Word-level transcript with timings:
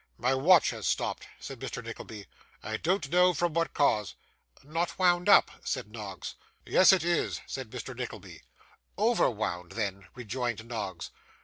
'My 0.17 0.33
watch 0.33 0.71
has 0.71 0.87
stopped,' 0.87 1.27
said 1.39 1.59
Mr. 1.59 1.83
Nickleby; 1.83 2.25
'I 2.63 2.77
don't 2.77 3.11
know 3.11 3.35
from 3.35 3.53
what 3.53 3.75
cause.' 3.75 4.15
'Not 4.63 4.97
wound 4.97 5.29
up,' 5.29 5.51
said 5.63 5.91
Noggs. 5.91 6.33
'Yes 6.65 6.91
it 6.91 7.03
is,' 7.03 7.39
said 7.45 7.69
Mr. 7.69 7.95
Nickleby. 7.95 8.41
'Over 8.97 9.29
wound 9.29 9.73
then,' 9.73 10.07
rejoined 10.15 10.65
Noggs. 10.65 11.11